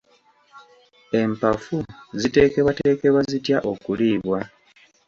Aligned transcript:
Empafu 1.21 1.77
ziteekebwateekebwa 2.19 3.21
zitya 3.31 3.57
okuliibwa? 3.71 4.39